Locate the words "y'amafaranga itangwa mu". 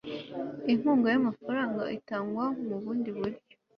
1.13-2.75